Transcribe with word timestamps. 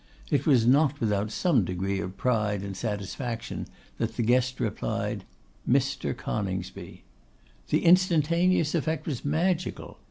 It 0.31 0.47
was 0.47 0.65
not 0.65 0.99
without 0.99 1.29
some 1.29 1.63
degree 1.63 1.99
of 1.99 2.17
pride 2.17 2.63
and 2.63 2.75
satisfaction 2.75 3.67
that 3.99 4.15
the 4.15 4.23
guest 4.23 4.59
replied, 4.59 5.25
'Mr. 5.69 6.17
Coningsby.' 6.17 7.03
The 7.69 7.85
instantaneous 7.85 8.73
effect 8.73 9.05
was 9.05 9.23
magical. 9.23 9.99